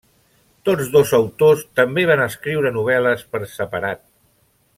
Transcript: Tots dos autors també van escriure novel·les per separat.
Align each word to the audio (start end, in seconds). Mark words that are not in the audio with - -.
Tots 0.69 0.87
dos 0.95 1.11
autors 1.17 1.61
també 1.81 2.07
van 2.13 2.25
escriure 2.25 2.73
novel·les 2.79 3.25
per 3.37 3.43
separat. 3.61 4.07